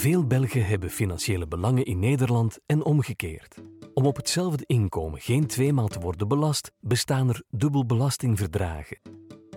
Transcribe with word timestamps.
Veel 0.00 0.26
Belgen 0.26 0.66
hebben 0.66 0.90
financiële 0.90 1.46
belangen 1.46 1.84
in 1.84 1.98
Nederland 1.98 2.58
en 2.66 2.84
omgekeerd. 2.84 3.56
Om 3.94 4.06
op 4.06 4.16
hetzelfde 4.16 4.64
inkomen 4.66 5.20
geen 5.20 5.46
tweemaal 5.46 5.88
te 5.88 6.00
worden 6.00 6.28
belast, 6.28 6.70
bestaan 6.80 7.28
er 7.28 7.42
dubbelbelastingverdragen. 7.50 8.98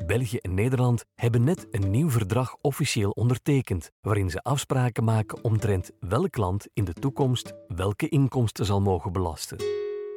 België 0.05 0.37
en 0.37 0.53
Nederland 0.53 1.03
hebben 1.15 1.43
net 1.43 1.67
een 1.71 1.91
nieuw 1.91 2.09
verdrag 2.09 2.55
officieel 2.61 3.09
ondertekend, 3.09 3.91
waarin 4.01 4.29
ze 4.29 4.41
afspraken 4.41 5.03
maken 5.03 5.43
omtrent 5.43 5.91
welk 5.99 6.37
land 6.37 6.67
in 6.73 6.83
de 6.83 6.93
toekomst 6.93 7.53
welke 7.67 8.09
inkomsten 8.09 8.65
zal 8.65 8.81
mogen 8.81 9.11
belasten. 9.11 9.57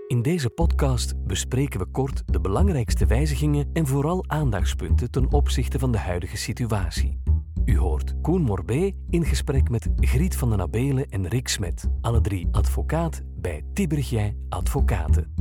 In 0.06 0.22
deze 0.22 0.50
podcast 0.50 1.26
bespreken 1.26 1.78
we 1.80 1.86
kort 1.86 2.22
de 2.26 2.40
belangrijkste 2.40 3.06
wijzigingen 3.06 3.70
en 3.72 3.86
vooral 3.86 4.24
aandachtspunten 4.26 5.10
ten 5.10 5.32
opzichte 5.32 5.78
van 5.78 5.92
de 5.92 5.98
huidige 5.98 6.36
situatie. 6.36 7.35
U 7.66 7.78
hoort 7.78 8.14
Koen 8.22 8.42
Morbé 8.42 8.92
in 9.10 9.24
gesprek 9.24 9.70
met 9.70 9.88
Griet 10.00 10.36
van 10.36 10.50
den 10.50 10.60
Abelen 10.60 11.08
en 11.08 11.28
Rick 11.28 11.48
Smet, 11.48 11.88
alle 12.00 12.20
drie 12.20 12.48
advocaat 12.50 13.22
bij 13.36 13.64
Tibergij 13.72 14.36
Advocaten. 14.48 15.34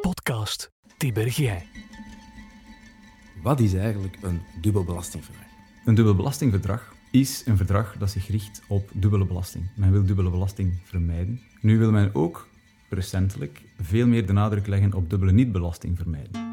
Podcast 0.00 0.72
Tibergij. 0.96 1.66
Wat 3.42 3.60
is 3.60 3.74
eigenlijk 3.74 4.18
een 4.22 4.40
dubbelbelastingverdrag? 4.60 5.46
Een 5.84 5.94
dubbelbelastingverdrag 5.94 6.94
is 7.10 7.42
een 7.46 7.56
verdrag 7.56 7.96
dat 7.98 8.10
zich 8.10 8.28
richt 8.28 8.62
op 8.68 8.90
dubbele 8.92 9.26
belasting. 9.26 9.70
Men 9.76 9.92
wil 9.92 10.04
dubbele 10.04 10.30
belasting 10.30 10.80
vermijden. 10.84 11.40
Nu 11.60 11.78
wil 11.78 11.90
men 11.90 12.14
ook 12.14 12.48
recentelijk 12.88 13.62
veel 13.78 14.06
meer 14.06 14.26
de 14.26 14.32
nadruk 14.32 14.66
leggen 14.66 14.94
op 14.94 15.10
dubbele 15.10 15.32
niet-belasting 15.32 15.96
vermijden. 15.96 16.48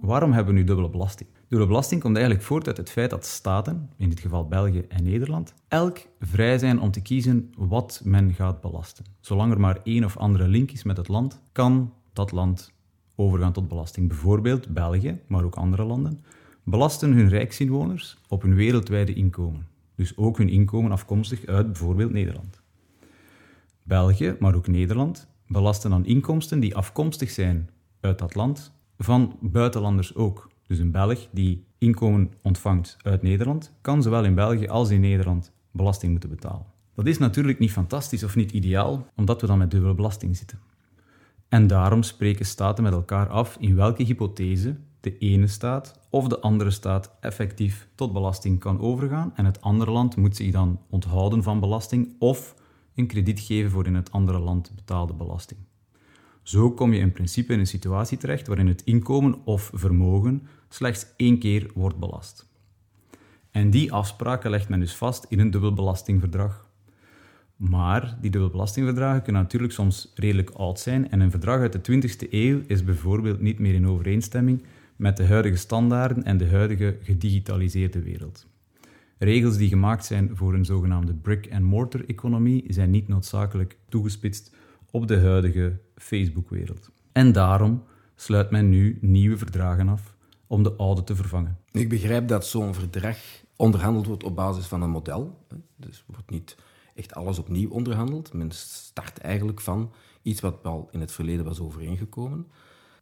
Waarom 0.00 0.32
hebben 0.32 0.54
we 0.54 0.60
nu 0.60 0.66
dubbele 0.66 0.90
belasting? 0.90 1.28
Dubbele 1.48 1.70
belasting 1.70 2.00
komt 2.00 2.16
eigenlijk 2.16 2.46
voort 2.46 2.66
uit 2.66 2.76
het 2.76 2.90
feit 2.90 3.10
dat 3.10 3.26
staten, 3.26 3.90
in 3.96 4.08
dit 4.08 4.20
geval 4.20 4.48
België 4.48 4.84
en 4.88 5.04
Nederland, 5.04 5.54
elk 5.68 5.98
vrij 6.20 6.58
zijn 6.58 6.80
om 6.80 6.90
te 6.90 7.00
kiezen 7.00 7.52
wat 7.56 8.00
men 8.04 8.34
gaat 8.34 8.60
belasten. 8.60 9.04
Zolang 9.20 9.52
er 9.52 9.60
maar 9.60 9.80
één 9.84 10.04
of 10.04 10.16
andere 10.16 10.48
link 10.48 10.70
is 10.70 10.82
met 10.82 10.96
het 10.96 11.08
land, 11.08 11.40
kan 11.52 11.92
dat 12.12 12.32
land 12.32 12.72
overgaan 13.16 13.52
tot 13.52 13.68
belasting. 13.68 14.08
Bijvoorbeeld 14.08 14.68
België, 14.68 15.20
maar 15.26 15.44
ook 15.44 15.54
andere 15.54 15.84
landen, 15.84 16.24
belasten 16.64 17.12
hun 17.12 17.28
rijksinwoners 17.28 18.18
op 18.28 18.42
hun 18.42 18.54
wereldwijde 18.54 19.14
inkomen. 19.14 19.66
Dus 19.94 20.16
ook 20.16 20.38
hun 20.38 20.48
inkomen 20.48 20.92
afkomstig 20.92 21.46
uit 21.46 21.66
bijvoorbeeld 21.66 22.12
Nederland. 22.12 22.60
België, 23.82 24.36
maar 24.38 24.54
ook 24.54 24.66
Nederland, 24.66 25.28
belasten 25.46 25.90
dan 25.90 26.06
inkomsten 26.06 26.60
die 26.60 26.76
afkomstig 26.76 27.30
zijn 27.30 27.70
uit 28.00 28.18
dat 28.18 28.34
land 28.34 28.72
van 28.98 29.36
buitenlanders 29.40 30.14
ook. 30.14 30.48
Dus 30.68 30.78
een 30.78 30.90
Belg 30.90 31.28
die 31.32 31.64
inkomen 31.78 32.32
ontvangt 32.42 32.96
uit 33.02 33.22
Nederland, 33.22 33.72
kan 33.80 34.02
zowel 34.02 34.24
in 34.24 34.34
België 34.34 34.68
als 34.68 34.90
in 34.90 35.00
Nederland 35.00 35.52
belasting 35.70 36.12
moeten 36.12 36.30
betalen. 36.30 36.66
Dat 36.94 37.06
is 37.06 37.18
natuurlijk 37.18 37.58
niet 37.58 37.72
fantastisch 37.72 38.24
of 38.24 38.36
niet 38.36 38.52
ideaal, 38.52 39.06
omdat 39.16 39.40
we 39.40 39.46
dan 39.46 39.58
met 39.58 39.70
dubbele 39.70 39.94
belasting 39.94 40.36
zitten. 40.36 40.58
En 41.48 41.66
daarom 41.66 42.02
spreken 42.02 42.46
staten 42.46 42.84
met 42.84 42.92
elkaar 42.92 43.28
af 43.28 43.56
in 43.60 43.74
welke 43.74 44.02
hypothese 44.02 44.76
de 45.00 45.18
ene 45.18 45.46
staat 45.46 46.00
of 46.10 46.28
de 46.28 46.40
andere 46.40 46.70
staat 46.70 47.16
effectief 47.20 47.88
tot 47.94 48.12
belasting 48.12 48.58
kan 48.58 48.80
overgaan 48.80 49.32
en 49.34 49.44
het 49.44 49.60
andere 49.60 49.90
land 49.90 50.16
moet 50.16 50.36
zich 50.36 50.52
dan 50.52 50.80
onthouden 50.90 51.42
van 51.42 51.60
belasting 51.60 52.16
of 52.18 52.54
een 52.94 53.06
krediet 53.06 53.40
geven 53.40 53.70
voor 53.70 53.86
in 53.86 53.94
het 53.94 54.12
andere 54.12 54.38
land 54.38 54.72
betaalde 54.74 55.14
belasting. 55.14 55.60
Zo 56.48 56.70
kom 56.70 56.92
je 56.92 57.00
in 57.00 57.12
principe 57.12 57.52
in 57.52 57.58
een 57.58 57.66
situatie 57.66 58.18
terecht 58.18 58.46
waarin 58.46 58.66
het 58.66 58.82
inkomen 58.84 59.38
of 59.44 59.70
vermogen 59.74 60.42
slechts 60.68 61.06
één 61.16 61.38
keer 61.38 61.70
wordt 61.74 61.98
belast. 61.98 62.46
En 63.50 63.70
die 63.70 63.92
afspraken 63.92 64.50
legt 64.50 64.68
men 64.68 64.80
dus 64.80 64.94
vast 64.94 65.26
in 65.28 65.38
een 65.38 65.50
dubbelbelastingverdrag. 65.50 66.66
Maar 67.56 68.18
die 68.20 68.30
dubbelbelastingverdragen 68.30 69.22
kunnen 69.22 69.42
natuurlijk 69.42 69.72
soms 69.72 70.12
redelijk 70.14 70.50
oud 70.50 70.80
zijn 70.80 71.10
en 71.10 71.20
een 71.20 71.30
verdrag 71.30 71.60
uit 71.60 71.84
de 71.84 71.92
20e 71.92 72.30
eeuw 72.30 72.60
is 72.66 72.84
bijvoorbeeld 72.84 73.40
niet 73.40 73.58
meer 73.58 73.74
in 73.74 73.88
overeenstemming 73.88 74.62
met 74.96 75.16
de 75.16 75.26
huidige 75.26 75.56
standaarden 75.56 76.24
en 76.24 76.38
de 76.38 76.48
huidige 76.48 76.98
gedigitaliseerde 77.02 78.02
wereld. 78.02 78.46
Regels 79.18 79.56
die 79.56 79.68
gemaakt 79.68 80.04
zijn 80.04 80.30
voor 80.36 80.54
een 80.54 80.64
zogenaamde 80.64 81.14
brick-and-mortar-economie 81.14 82.64
zijn 82.68 82.90
niet 82.90 83.08
noodzakelijk 83.08 83.76
toegespitst 83.88 84.56
op 84.90 85.08
de 85.08 85.20
huidige 85.20 85.80
Facebook-wereld. 85.94 86.90
En 87.12 87.32
daarom 87.32 87.82
sluit 88.16 88.50
men 88.50 88.68
nu 88.68 88.98
nieuwe 89.00 89.38
verdragen 89.38 89.88
af 89.88 90.16
om 90.46 90.62
de 90.62 90.72
oude 90.72 91.04
te 91.04 91.16
vervangen. 91.16 91.58
Ik 91.72 91.88
begrijp 91.88 92.28
dat 92.28 92.46
zo'n 92.46 92.74
verdrag 92.74 93.16
onderhandeld 93.56 94.06
wordt 94.06 94.24
op 94.24 94.36
basis 94.36 94.66
van 94.66 94.82
een 94.82 94.90
model. 94.90 95.44
Dus 95.76 96.04
wordt 96.06 96.30
niet 96.30 96.56
echt 96.94 97.14
alles 97.14 97.38
opnieuw 97.38 97.70
onderhandeld. 97.70 98.32
Men 98.32 98.50
start 98.50 99.18
eigenlijk 99.18 99.60
van 99.60 99.92
iets 100.22 100.40
wat 100.40 100.64
al 100.64 100.88
in 100.90 101.00
het 101.00 101.12
verleden 101.12 101.44
was 101.44 101.60
overeengekomen. 101.60 102.46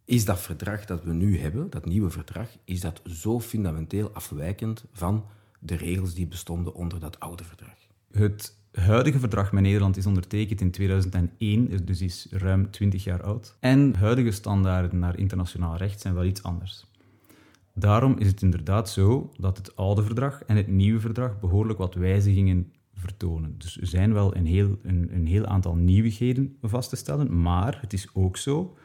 Is 0.05 0.25
dat 0.25 0.41
verdrag 0.41 0.85
dat 0.85 1.05
we 1.05 1.13
nu 1.13 1.39
hebben, 1.39 1.71
dat 1.71 1.85
nieuwe 1.85 2.11
verdrag, 2.11 2.49
is 2.65 2.81
dat 2.81 3.01
zo 3.05 3.41
fundamenteel 3.41 4.11
afwijkend 4.13 4.85
van 4.93 5.25
de 5.59 5.75
regels 5.75 6.15
die 6.15 6.27
bestonden 6.27 6.75
onder 6.75 7.01
dat 7.01 7.21
oude 7.21 7.45
verdrag? 7.45 7.77
Het 8.13 8.57
huidige 8.81 9.19
verdrag 9.19 9.53
met 9.53 9.63
Nederland 9.63 9.97
is 9.97 10.07
ondertekend 10.07 10.61
in 10.61 10.71
2001, 10.71 11.85
dus 11.85 12.01
is 12.01 12.27
ruim 12.31 12.71
20 12.71 13.05
jaar 13.05 13.23
oud. 13.23 13.57
En 13.61 13.95
huidige 13.95 14.31
standaarden 14.31 14.99
naar 14.99 15.19
internationaal 15.19 15.77
recht 15.77 16.01
zijn 16.01 16.15
wel 16.15 16.25
iets 16.25 16.43
anders. 16.43 16.87
Daarom 17.75 18.19
is 18.19 18.27
het 18.27 18.43
inderdaad 18.43 18.91
zo 18.91 19.31
dat 19.39 19.57
het 19.57 19.77
oude 19.77 20.03
verdrag 20.03 20.43
en 20.43 20.57
het 20.57 20.69
nieuwe 20.69 21.01
verdrag 21.01 21.41
behoorlijk 21.41 21.79
wat 21.79 21.95
wijzigingen 21.95 22.73
vertonen. 22.95 23.55
Dus 23.59 23.81
er 23.81 23.87
zijn 23.87 24.13
wel 24.13 24.37
een 24.37 24.47
heel, 24.47 24.79
een, 24.83 25.09
een 25.13 25.27
heel 25.27 25.47
aantal 25.47 25.75
nieuwigheden 25.75 26.57
vast 26.63 26.91
te 26.91 26.97
stellen, 26.97 27.43
maar 27.43 27.79
het 27.81 27.93
is 27.93 28.09
ook 28.13 28.37
zo 28.37 28.77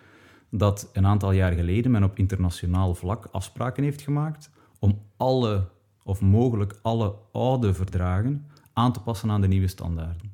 dat 0.50 0.90
een 0.94 1.06
aantal 1.06 1.32
jaar 1.32 1.52
geleden 1.52 1.92
men 1.92 2.04
op 2.04 2.18
internationaal 2.18 2.96
vlak 2.96 3.28
afspraken 3.32 3.84
heeft 3.84 4.02
gemaakt 4.02 4.50
om 4.80 5.00
alle, 5.18 5.68
of 6.04 6.22
mogelijk 6.22 6.80
alle 6.82 7.16
oude 7.32 7.74
verdragen 7.74 8.46
aan 8.74 8.94
te 8.94 9.02
passen 9.02 9.32
aan 9.32 9.42
de 9.42 9.48
nieuwe 9.48 9.68
standaarden. 9.68 10.32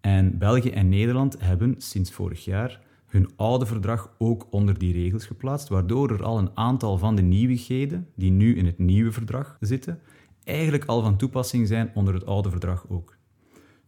En 0.00 0.38
België 0.38 0.70
en 0.70 0.88
Nederland 0.88 1.40
hebben 1.40 1.74
sinds 1.78 2.10
vorig 2.10 2.44
jaar 2.44 2.80
hun 3.06 3.30
oude 3.36 3.66
verdrag 3.66 4.14
ook 4.18 4.46
onder 4.50 4.78
die 4.78 4.92
regels 4.92 5.26
geplaatst, 5.26 5.68
waardoor 5.68 6.10
er 6.10 6.22
al 6.22 6.38
een 6.38 6.56
aantal 6.56 6.98
van 6.98 7.16
de 7.16 7.22
nieuwigheden 7.22 8.08
die 8.16 8.30
nu 8.30 8.56
in 8.56 8.66
het 8.66 8.78
nieuwe 8.78 9.12
verdrag 9.12 9.56
zitten, 9.60 10.00
eigenlijk 10.44 10.84
al 10.84 11.02
van 11.02 11.16
toepassing 11.16 11.68
zijn 11.68 11.90
onder 11.94 12.14
het 12.14 12.26
oude 12.26 12.50
verdrag 12.50 12.84
ook. 12.88 13.16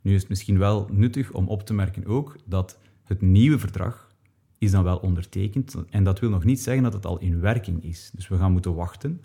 Nu 0.00 0.14
is 0.14 0.20
het 0.20 0.28
misschien 0.28 0.58
wel 0.58 0.88
nuttig 0.92 1.32
om 1.32 1.48
op 1.48 1.62
te 1.62 1.74
merken 1.74 2.06
ook 2.06 2.36
dat 2.44 2.78
het 3.04 3.20
nieuwe 3.20 3.58
verdrag 3.58 4.14
is 4.58 4.70
dan 4.70 4.84
wel 4.84 4.96
ondertekend 4.96 5.74
en 5.90 6.04
dat 6.04 6.18
wil 6.18 6.30
nog 6.30 6.44
niet 6.44 6.60
zeggen 6.60 6.82
dat 6.82 6.92
het 6.92 7.06
al 7.06 7.18
in 7.18 7.40
werking 7.40 7.84
is. 7.84 8.10
Dus 8.14 8.28
we 8.28 8.36
gaan 8.36 8.52
moeten 8.52 8.74
wachten 8.74 9.20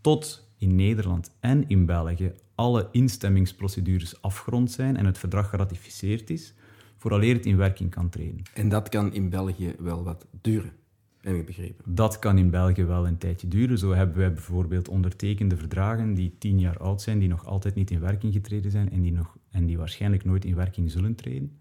tot 0.00 0.50
in 0.58 0.74
Nederland 0.74 1.36
en 1.40 1.68
in 1.68 1.86
België 1.86 2.32
alle 2.54 2.88
instemmingsprocedures 2.92 4.22
afgerond 4.22 4.70
zijn 4.70 4.96
en 4.96 5.06
het 5.06 5.18
verdrag 5.18 5.48
geratificeerd 5.48 6.30
is, 6.30 6.54
vooraleer 6.96 7.34
het 7.34 7.46
in 7.46 7.56
werking 7.56 7.90
kan 7.90 8.08
treden. 8.08 8.42
En 8.54 8.68
dat 8.68 8.88
kan 8.88 9.12
in 9.12 9.28
België 9.28 9.74
wel 9.78 10.04
wat 10.04 10.26
duren, 10.40 10.72
heb 11.20 11.34
ik 11.34 11.46
begrepen. 11.46 11.84
Dat 11.94 12.18
kan 12.18 12.38
in 12.38 12.50
België 12.50 12.84
wel 12.84 13.06
een 13.06 13.18
tijdje 13.18 13.48
duren. 13.48 13.78
Zo 13.78 13.92
hebben 13.92 14.16
wij 14.16 14.32
bijvoorbeeld 14.32 14.88
ondertekende 14.88 15.56
verdragen 15.56 16.14
die 16.14 16.34
tien 16.38 16.58
jaar 16.58 16.78
oud 16.78 17.02
zijn, 17.02 17.18
die 17.18 17.28
nog 17.28 17.46
altijd 17.46 17.74
niet 17.74 17.90
in 17.90 18.00
werking 18.00 18.32
getreden 18.32 18.70
zijn 18.70 18.90
en 18.90 19.02
die, 19.02 19.12
nog, 19.12 19.36
en 19.50 19.66
die 19.66 19.78
waarschijnlijk 19.78 20.24
nooit 20.24 20.44
in 20.44 20.54
werking 20.54 20.90
zullen 20.90 21.14
treden. 21.14 21.56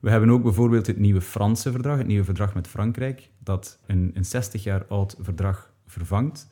We 0.00 0.10
hebben 0.10 0.30
ook 0.30 0.42
bijvoorbeeld 0.42 0.86
het 0.86 0.98
nieuwe 0.98 1.20
Franse 1.20 1.70
verdrag, 1.70 1.98
het 1.98 2.06
nieuwe 2.06 2.24
verdrag 2.24 2.54
met 2.54 2.68
Frankrijk, 2.68 3.30
dat 3.38 3.78
een, 3.86 4.10
een 4.14 4.24
60 4.24 4.62
jaar 4.62 4.86
oud 4.86 5.16
verdrag 5.18 5.72
vervangt. 5.86 6.48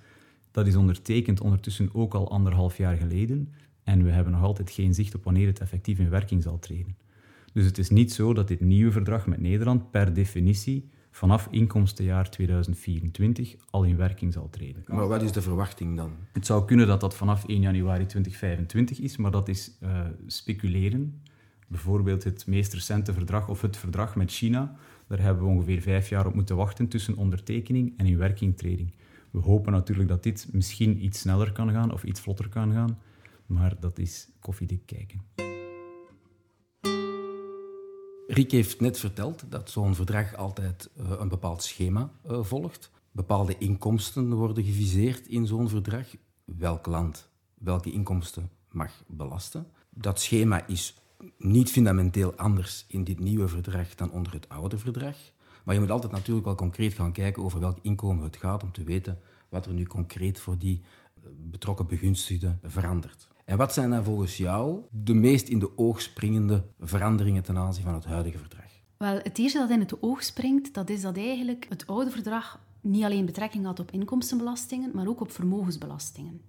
Dat 0.59 0.67
is 0.67 0.77
ondertekend 0.77 1.41
ondertussen 1.41 1.91
ook 1.93 2.15
al 2.15 2.31
anderhalf 2.31 2.77
jaar 2.77 2.97
geleden. 2.97 3.53
En 3.85 4.05
we 4.05 4.11
hebben 4.11 4.33
nog 4.33 4.43
altijd 4.43 4.71
geen 4.71 4.95
zicht 4.95 5.15
op 5.15 5.25
wanneer 5.25 5.47
het 5.47 5.61
effectief 5.61 5.99
in 5.99 6.11
werking 6.11 6.43
zal 6.43 6.59
treden. 6.59 6.97
Dus 7.53 7.65
het 7.65 7.79
is 7.79 7.91
niet 7.91 8.13
zo 8.13 8.35
dat 8.35 8.49
dit 8.49 8.61
nieuwe 8.61 8.93
verdrag 8.93 9.27
met 9.27 9.41
Nederland 9.41 9.91
per 9.91 10.15
definitie 10.15 10.91
vanaf 11.11 11.49
inkomstenjaar 11.51 12.31
2024 12.31 13.57
al 13.71 13.85
in 13.85 13.97
werking 13.97 14.33
zal 14.33 14.51
treden. 14.51 14.85
Maar 14.87 15.09
wat 15.09 15.23
is 15.23 15.33
de 15.33 15.43
verwachting 15.43 15.97
dan? 15.97 16.13
Het 16.33 16.47
zou 16.47 16.65
kunnen 16.65 16.87
dat 16.87 17.01
dat 17.01 17.17
vanaf 17.17 17.47
1 17.47 17.61
januari 17.61 18.07
2025 18.07 19.01
is, 19.01 19.17
maar 19.17 19.31
dat 19.31 19.49
is 19.49 19.77
uh, 19.83 20.01
speculeren. 20.27 21.23
Bijvoorbeeld 21.69 22.25
het 22.25 22.47
meest 22.47 22.73
recente 22.73 23.13
verdrag 23.13 23.49
of 23.49 23.61
het 23.61 23.77
verdrag 23.77 24.17
met 24.17 24.31
China. 24.33 24.77
Daar 25.07 25.21
hebben 25.21 25.45
we 25.45 25.51
ongeveer 25.51 25.81
vijf 25.81 26.09
jaar 26.09 26.27
op 26.27 26.35
moeten 26.35 26.57
wachten 26.57 26.89
tussen 26.89 27.17
ondertekening 27.17 27.95
en 27.97 28.07
in 28.07 28.19
werkingtreding. 28.19 28.93
We 29.31 29.39
hopen 29.41 29.73
natuurlijk 29.73 30.09
dat 30.09 30.23
dit 30.23 30.49
misschien 30.53 31.05
iets 31.05 31.21
sneller 31.21 31.53
kan 31.53 31.71
gaan 31.71 31.93
of 31.93 32.05
iets 32.05 32.21
vlotter 32.21 32.49
kan 32.49 32.73
gaan, 32.73 32.99
maar 33.47 33.81
dat 33.81 33.99
is 33.99 34.29
koffiedik 34.41 34.87
kijken. 34.87 35.23
Rick 38.27 38.51
heeft 38.51 38.81
net 38.81 38.99
verteld 38.99 39.45
dat 39.49 39.71
zo'n 39.71 39.95
verdrag 39.95 40.37
altijd 40.37 40.91
uh, 41.01 41.13
een 41.19 41.29
bepaald 41.29 41.63
schema 41.63 42.11
uh, 42.31 42.43
volgt. 42.43 42.91
Bepaalde 43.11 43.59
inkomsten 43.59 44.35
worden 44.35 44.65
geviseerd 44.65 45.27
in 45.27 45.47
zo'n 45.47 45.69
verdrag. 45.69 46.07
Welk 46.45 46.87
land, 46.87 47.29
welke 47.55 47.91
inkomsten 47.93 48.51
mag 48.71 48.93
belasten. 49.07 49.67
Dat 49.91 50.21
schema 50.21 50.67
is 50.67 50.95
niet 51.39 51.71
fundamenteel 51.71 52.35
anders 52.35 52.85
in 52.89 53.05
dit 53.05 53.19
nieuwe 53.19 53.49
verdrag 53.49 53.95
dan 53.95 54.11
onder 54.11 54.33
het 54.33 54.49
oude 54.49 54.79
verdrag. 54.79 55.17
Maar 55.69 55.77
je 55.77 55.83
moet 55.83 55.93
altijd 55.93 56.13
natuurlijk 56.13 56.47
wel 56.47 56.55
concreet 56.55 56.95
gaan 56.95 57.13
kijken 57.13 57.43
over 57.43 57.61
welk 57.61 57.79
inkomen 57.83 58.25
het 58.25 58.37
gaat 58.37 58.63
om 58.63 58.73
te 58.73 58.85
weten 58.85 59.19
wat 59.49 59.67
er 59.67 59.73
nu 59.73 59.85
concreet 59.85 60.41
voor 60.41 60.59
die 60.59 60.83
eh, 61.15 61.23
betrokken 61.37 61.87
begunstigden 61.87 62.59
verandert. 62.63 63.29
En 63.45 63.57
wat 63.57 63.73
zijn 63.73 63.91
dan 63.91 64.05
volgens 64.05 64.37
jou 64.37 64.81
de 64.91 65.15
meest 65.15 65.49
in 65.49 65.59
de 65.59 65.79
oog 65.79 66.01
springende 66.01 66.65
veranderingen 66.81 67.43
ten 67.43 67.59
aanzien 67.59 67.85
van 67.85 67.95
het 67.95 68.05
huidige 68.05 68.39
verdrag? 68.39 68.71
Wel, 68.97 69.21
het 69.23 69.39
eerste 69.39 69.59
dat 69.59 69.71
in 69.71 69.81
het 69.81 70.03
oog 70.03 70.23
springt, 70.23 70.75
dat 70.75 70.91
is 70.91 71.01
dat 71.01 71.17
eigenlijk 71.17 71.67
het 71.69 71.87
oude 71.87 72.11
verdrag 72.11 72.61
niet 72.81 73.05
alleen 73.05 73.27
betrekking 73.27 73.65
had 73.65 73.81
op 73.81 73.91
inkomstenbelastingen, 73.91 74.91
maar 74.95 75.09
ook 75.09 75.21
op 75.21 75.31
vermogensbelastingen. 75.31 76.41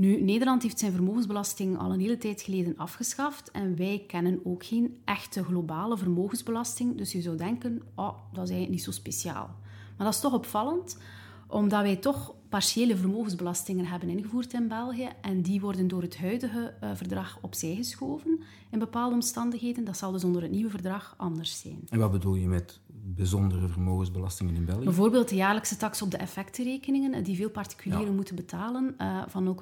Nu, 0.00 0.22
Nederland 0.22 0.62
heeft 0.62 0.78
zijn 0.78 0.92
vermogensbelasting 0.92 1.78
al 1.78 1.92
een 1.92 2.00
hele 2.00 2.18
tijd 2.18 2.42
geleden 2.42 2.76
afgeschaft 2.76 3.50
en 3.50 3.76
wij 3.76 4.04
kennen 4.06 4.40
ook 4.44 4.64
geen 4.64 5.00
echte 5.04 5.44
globale 5.44 5.96
vermogensbelasting. 5.98 6.96
Dus 6.96 7.12
je 7.12 7.20
zou 7.20 7.36
denken, 7.36 7.82
oh, 7.94 8.06
dat 8.06 8.44
is 8.44 8.50
eigenlijk 8.50 8.70
niet 8.70 8.82
zo 8.82 8.90
speciaal. 8.90 9.56
Maar 9.96 10.06
dat 10.06 10.14
is 10.14 10.20
toch 10.20 10.32
opvallend, 10.32 10.98
omdat 11.46 11.82
wij 11.82 11.96
toch 11.96 12.34
partiële 12.48 12.96
vermogensbelastingen 12.96 13.86
hebben 13.86 14.08
ingevoerd 14.08 14.52
in 14.52 14.68
België 14.68 15.08
en 15.20 15.42
die 15.42 15.60
worden 15.60 15.88
door 15.88 16.02
het 16.02 16.18
huidige 16.18 16.74
uh, 16.82 16.90
verdrag 16.94 17.38
opzij 17.40 17.74
geschoven 17.74 18.40
in 18.70 18.78
bepaalde 18.78 19.14
omstandigheden. 19.14 19.84
Dat 19.84 19.96
zal 19.96 20.12
dus 20.12 20.24
onder 20.24 20.42
het 20.42 20.50
nieuwe 20.50 20.70
verdrag 20.70 21.14
anders 21.16 21.60
zijn. 21.60 21.80
En 21.88 21.98
wat 21.98 22.10
bedoel 22.10 22.34
je 22.34 22.48
met 22.48 22.80
bijzondere 23.14 23.68
vermogensbelastingen 23.68 24.54
in 24.54 24.64
België? 24.64 24.84
Bijvoorbeeld 24.84 25.28
de 25.28 25.34
jaarlijkse 25.34 25.76
tax 25.76 26.02
op 26.02 26.10
de 26.10 26.16
effectenrekeningen, 26.16 27.24
die 27.24 27.36
veel 27.36 27.50
particulieren 27.50 28.14
moeten 28.14 28.34
betalen, 28.36 28.94
uh, 28.98 29.22
van 29.26 29.56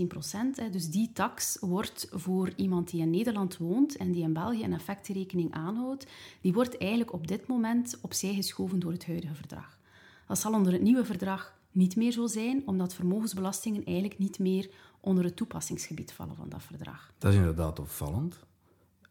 0,15 0.00 0.06
procent. 0.08 0.72
Dus 0.72 0.90
die 0.90 1.10
tax 1.12 1.56
wordt 1.60 2.08
voor 2.12 2.52
iemand 2.56 2.90
die 2.90 3.00
in 3.00 3.10
Nederland 3.10 3.56
woont 3.56 3.96
en 3.96 4.12
die 4.12 4.22
in 4.22 4.32
België 4.32 4.64
een 4.64 4.72
effectenrekening 4.72 5.52
aanhoudt, 5.52 6.06
die 6.40 6.52
wordt 6.52 6.78
eigenlijk 6.78 7.12
op 7.12 7.26
dit 7.26 7.46
moment 7.46 7.98
opzij 8.00 8.34
geschoven 8.34 8.78
door 8.78 8.92
het 8.92 9.06
huidige 9.06 9.34
verdrag. 9.34 9.78
Dat 10.26 10.38
zal 10.38 10.52
onder 10.52 10.72
het 10.72 10.82
nieuwe 10.82 11.04
verdrag 11.04 11.54
niet 11.70 11.96
meer 11.96 12.12
zo 12.12 12.26
zijn, 12.26 12.62
omdat 12.66 12.94
vermogensbelastingen 12.94 13.84
eigenlijk 13.84 14.18
niet 14.18 14.38
meer 14.38 14.70
onder 15.00 15.24
het 15.24 15.36
toepassingsgebied 15.36 16.12
vallen 16.12 16.36
van 16.36 16.48
dat 16.48 16.62
verdrag. 16.62 17.12
Dat 17.18 17.32
is 17.32 17.38
inderdaad 17.38 17.78
opvallend. 17.78 18.38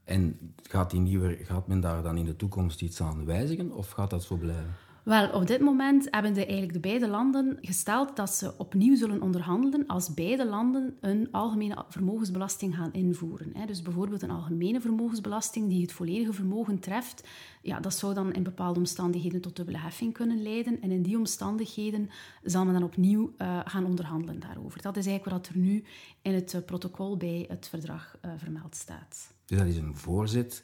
En 0.04 0.54
gaat, 0.64 0.92
die 0.92 1.00
nieuwe, 1.00 1.38
gaat 1.42 1.68
men 1.68 1.80
daar 1.80 2.04
dan 2.04 2.18
in 2.18 2.26
de 2.26 2.36
toekomst 2.36 2.82
iets 2.82 3.02
aan 3.02 3.26
wijzigen 3.26 3.72
of 3.72 3.90
gaat 3.90 4.10
dat 4.10 4.24
zo 4.24 4.36
blijven? 4.36 4.76
Wel, 5.04 5.30
op 5.30 5.48
dit 5.48 5.62
moment 5.62 6.08
hebben 6.12 6.34
de, 6.34 6.46
eigenlijk 6.46 6.74
de 6.74 6.80
beide 6.80 7.08
landen 7.08 7.58
gesteld 7.62 8.16
dat 8.16 8.30
ze 8.30 8.58
opnieuw 8.58 8.96
zullen 8.96 9.22
onderhandelen 9.22 9.88
als 9.88 10.14
beide 10.14 10.46
landen 10.46 10.98
een 11.00 11.28
algemene 11.32 11.86
vermogensbelasting 11.90 12.76
gaan 12.76 12.94
invoeren. 12.94 13.54
Dus 13.68 13.82
bijvoorbeeld 13.82 14.22
een 14.22 14.32
algemene 14.32 14.82
vermogensbelasting 14.82 15.70
die 15.70 15.82
het 15.82 15.92
volledige 15.92 16.34
vermogen 16.34 16.80
treft, 16.80 17.28
ja, 17.62 17.80
dat 17.80 17.94
zou 17.94 18.14
dan 18.14 18.34
in 18.34 18.44
bepaalde 18.44 18.80
omstandigheden 18.80 19.42
tot 19.42 19.56
dubbele 19.56 19.78
heffing 19.78 20.14
kunnen 20.14 20.42
leiden. 20.42 20.82
En 20.82 20.92
in 20.92 21.02
die 21.02 21.18
omstandigheden 21.18 22.10
zal 22.44 22.66
men 22.66 22.74
dan 22.74 22.84
opnieuw 22.84 23.34
uh, 23.38 23.60
gaan 23.66 23.86
onderhandelen 23.86 24.40
daarover. 24.40 24.82
Dat 24.82 24.98
is 24.98 25.06
eigenlijk 25.06 25.38
wat 25.38 25.48
er 25.56 25.58
nu 25.58 25.84
in 26.22 26.34
het 26.34 26.54
uh, 26.54 26.62
protocol 26.66 27.18
bij 27.18 27.46
het 27.48 27.68
verdrag 27.68 28.18
uh, 28.26 28.32
vermeld 28.38 28.76
staat. 28.76 29.34
Dus 29.54 29.62
dat 29.62 29.72
is 29.72 29.78
een 29.78 29.96
voorzet 29.96 30.64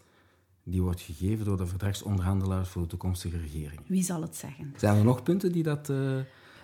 die 0.64 0.82
wordt 0.82 1.02
gegeven 1.02 1.46
door 1.46 1.58
de 1.58 1.66
verdragsonderhandelaars 1.66 2.70
voor 2.70 2.82
de 2.82 2.88
toekomstige 2.88 3.38
regering. 3.38 3.82
Wie 3.88 4.04
zal 4.04 4.22
het 4.22 4.36
zeggen? 4.36 4.74
Zijn 4.78 4.98
er 4.98 5.04
nog 5.04 5.24
punten 5.24 5.52
die 5.52 5.64
dat 5.64 5.90
uh, 5.90 5.98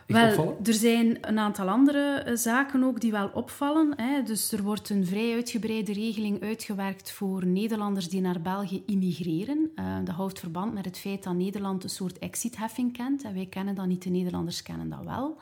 wel, 0.07 0.29
opvallen? 0.29 0.55
Er 0.63 0.73
zijn 0.73 1.17
een 1.21 1.39
aantal 1.39 1.69
andere 1.69 2.25
uh, 2.27 2.35
zaken 2.35 2.83
ook 2.83 3.01
die 3.01 3.11
wel 3.11 3.27
opvallen. 3.33 3.93
Hè. 3.95 4.23
Dus 4.23 4.51
er 4.51 4.63
wordt 4.63 4.89
een 4.89 5.05
vrij 5.05 5.33
uitgebreide 5.33 5.93
regeling 5.93 6.41
uitgewerkt 6.41 7.11
voor 7.11 7.45
Nederlanders 7.45 8.09
die 8.09 8.21
naar 8.21 8.41
België 8.41 8.83
immigreren. 8.85 9.71
Uh, 9.75 9.97
dat 10.03 10.15
houdt 10.15 10.39
verband 10.39 10.73
met 10.73 10.85
het 10.85 10.97
feit 10.97 11.23
dat 11.23 11.35
Nederland 11.35 11.83
een 11.83 11.89
soort 11.89 12.19
exitheffing 12.19 12.93
kent. 12.93 13.23
En 13.23 13.33
wij 13.33 13.45
kennen 13.45 13.75
dat 13.75 13.85
niet, 13.85 14.03
de 14.03 14.09
Nederlanders 14.09 14.61
kennen 14.61 14.89
dat 14.89 15.03
wel. 15.03 15.37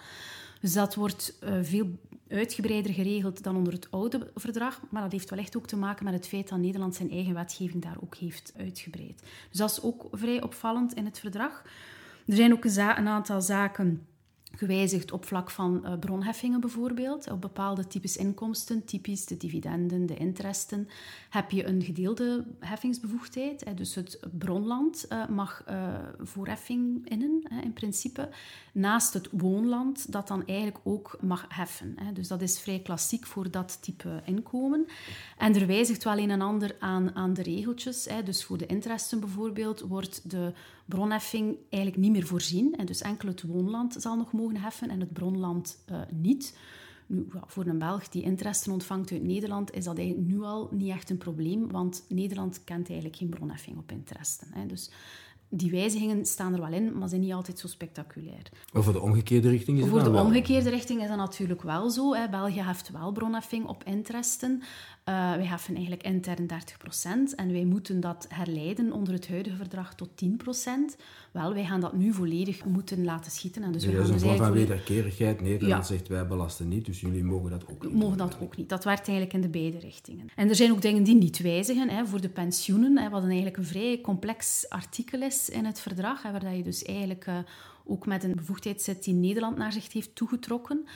Dus 0.61 0.73
dat 0.73 0.95
wordt 0.95 1.37
uh, 1.43 1.53
veel 1.61 1.87
uitgebreider 2.33 2.93
geregeld 2.93 3.43
dan 3.43 3.55
onder 3.55 3.73
het 3.73 3.91
oude 3.91 4.31
verdrag. 4.35 4.81
Maar 4.89 5.01
dat 5.01 5.11
heeft 5.11 5.29
wellicht 5.29 5.57
ook 5.57 5.67
te 5.67 5.77
maken 5.77 6.05
met 6.05 6.13
het 6.13 6.27
feit 6.27 6.49
dat 6.49 6.59
Nederland 6.59 6.95
zijn 6.95 7.11
eigen 7.11 7.33
wetgeving 7.33 7.83
daar 7.83 7.97
ook 8.03 8.15
heeft 8.15 8.53
uitgebreid. 8.57 9.23
Dus 9.49 9.59
dat 9.59 9.71
is 9.71 9.81
ook 9.81 10.07
vrij 10.11 10.41
opvallend 10.41 10.93
in 10.93 11.05
het 11.05 11.19
verdrag. 11.19 11.63
Er 12.25 12.35
zijn 12.35 12.53
ook 12.53 12.65
een, 12.65 13.07
aantal 13.07 13.41
zaken 13.41 14.07
gewijzigd 14.55 15.11
op 15.11 15.25
vlak 15.25 15.49
van 15.49 15.81
uh, 15.83 15.99
bronheffingen 15.99 16.59
bijvoorbeeld. 16.59 17.31
Op 17.31 17.41
bepaalde 17.41 17.87
types 17.87 18.17
inkomsten, 18.17 18.85
typisch 18.85 19.25
de 19.25 19.37
dividenden, 19.37 20.05
de 20.05 20.15
interesten, 20.15 20.87
heb 21.29 21.51
je 21.51 21.65
een 21.65 21.81
gedeelde 21.81 22.45
heffingsbevoegdheid. 22.59 23.77
Dus 23.77 23.95
het 23.95 24.19
bronland 24.37 25.05
uh, 25.09 25.27
mag 25.27 25.63
uh, 25.69 25.93
voorheffing 26.19 27.09
innen, 27.09 27.43
in 27.63 27.73
principe, 27.73 28.29
naast 28.71 29.13
het 29.13 29.29
woonland 29.31 30.11
dat 30.11 30.27
dan 30.27 30.45
eigenlijk 30.45 30.79
ook 30.83 31.17
mag 31.21 31.45
heffen. 31.49 31.97
Dus 32.13 32.27
dat 32.27 32.41
is 32.41 32.59
vrij 32.59 32.79
klassiek 32.79 33.25
voor 33.25 33.51
dat 33.51 33.77
type 33.81 34.21
inkomen. 34.25 34.85
En 35.37 35.55
er 35.55 35.67
wijzigt 35.67 36.03
wel 36.03 36.17
een 36.17 36.31
en 36.31 36.41
ander 36.41 36.75
aan, 36.79 37.15
aan 37.15 37.33
de 37.33 37.43
regeltjes. 37.43 38.07
Dus 38.25 38.43
voor 38.43 38.57
de 38.57 38.65
interesten 38.65 39.19
bijvoorbeeld 39.19 39.81
wordt 39.81 40.29
de 40.29 40.53
bronheffing 40.95 41.57
eigenlijk 41.69 42.03
niet 42.03 42.11
meer 42.11 42.25
voorzien. 42.25 42.75
En 42.75 42.85
dus 42.85 43.01
enkel 43.01 43.27
het 43.27 43.41
woonland 43.41 43.95
zal 43.99 44.15
nog 44.15 44.31
mogen 44.31 44.57
heffen 44.57 44.89
en 44.89 44.99
het 44.99 45.13
bronland 45.13 45.83
uh, 45.91 46.01
niet. 46.11 46.57
Nu, 47.07 47.27
voor 47.45 47.65
een 47.65 47.79
Belg 47.79 48.09
die 48.09 48.23
interesten 48.23 48.71
ontvangt 48.71 49.11
uit 49.11 49.23
Nederland 49.23 49.71
is 49.71 49.83
dat 49.83 49.97
eigenlijk 49.97 50.27
nu 50.27 50.41
al 50.41 50.69
niet 50.71 50.89
echt 50.89 51.09
een 51.09 51.17
probleem, 51.17 51.71
want 51.71 52.05
Nederland 52.09 52.63
kent 52.63 52.87
eigenlijk 52.87 53.17
geen 53.17 53.29
bronheffing 53.29 53.77
op 53.77 53.91
interesten. 53.91 54.47
Hè. 54.51 54.65
Dus 54.65 54.91
die 55.55 55.71
wijzigingen 55.71 56.25
staan 56.25 56.53
er 56.53 56.59
wel 56.59 56.71
in, 56.71 56.97
maar 56.97 57.09
zijn 57.09 57.21
niet 57.21 57.33
altijd 57.33 57.59
zo 57.59 57.67
spectaculair. 57.67 58.49
Maar 58.73 58.83
voor 58.83 58.93
de 58.93 59.01
omgekeerde 59.01 59.49
richting 59.49 59.79
is 59.79 59.85
Voor 59.87 59.95
het 59.97 60.05
de 60.05 60.11
wel? 60.11 60.23
omgekeerde 60.23 60.69
richting 60.69 61.01
is 61.01 61.07
dat 61.07 61.17
natuurlijk 61.17 61.61
wel 61.61 61.89
zo. 61.89 62.13
Hè. 62.13 62.29
België 62.29 62.63
heeft 62.63 62.91
wel 62.91 63.11
bronheffing 63.11 63.65
op 63.65 63.83
interesten. 63.83 64.51
Uh, 65.09 65.35
wij 65.35 65.45
heffen 65.45 65.73
eigenlijk 65.75 66.03
intern 66.03 66.47
30% 67.31 67.35
en 67.35 67.51
wij 67.51 67.65
moeten 67.65 67.99
dat 67.99 68.25
herleiden 68.29 68.91
onder 68.91 69.13
het 69.13 69.27
huidige 69.27 69.55
verdrag 69.55 69.95
tot 69.95 70.09
10%. 70.25 70.27
Wel, 71.31 71.53
wij 71.53 71.65
gaan 71.65 71.79
dat 71.79 71.93
nu 71.93 72.13
volledig 72.13 72.65
moeten 72.65 73.03
laten 73.03 73.31
schieten. 73.31 73.63
En 73.63 73.71
dus 73.71 73.81
Dus 73.83 73.91
we 73.91 73.97
dat 73.97 74.05
gaan 74.07 74.15
is 74.15 74.21
een 74.21 74.27
dus 74.27 74.37
vorm 74.37 74.47
van 74.53 74.57
wederkerigheid. 74.67 75.41
Nederland 75.41 75.87
Ja. 75.87 75.95
zegt 75.95 76.07
wij 76.07 76.27
belasten 76.27 76.67
niet, 76.67 76.85
dus 76.85 77.01
jullie 77.01 77.23
mogen 77.23 77.49
dat 77.49 77.63
ook 77.71 77.83
niet. 77.83 77.93
mogen 77.93 78.17
dat 78.17 78.37
ook 78.41 78.57
niet. 78.57 78.69
Dat 78.69 78.83
werkt 78.83 79.07
eigenlijk 79.07 79.33
in 79.37 79.41
de 79.41 79.49
beide 79.59 79.79
richtingen. 79.79 80.27
En 80.35 80.49
er 80.49 80.55
zijn 80.55 80.71
ook 80.71 80.81
dingen 80.81 81.03
die 81.03 81.15
niet 81.15 81.41
wijzigen. 81.41 81.89
Hè, 81.89 82.05
voor 82.05 82.21
de 82.21 82.29
pensioenen, 82.29 82.97
hè, 82.97 83.09
wat 83.09 83.21
een 83.21 83.27
eigenlijk 83.27 83.57
een 83.57 83.65
vrij 83.65 83.99
complex 84.01 84.65
artikel 84.69 85.21
is 85.21 85.42
in 85.49 85.65
het 85.65 85.79
verdrag, 85.79 86.21
waar 86.21 86.39
dat 86.39 86.55
je 86.55 86.63
dus 86.63 86.83
eigenlijk 86.83 87.27
uh, 87.27 87.37
ook 87.85 88.05
met 88.05 88.23
een 88.23 88.35
bevoegdheid 88.35 88.81
zit 88.81 89.03
die 89.03 89.13
Nederland 89.13 89.57
naar 89.57 89.71
zich 89.71 89.93
heeft 89.93 90.15
toegetrokken. 90.15 90.87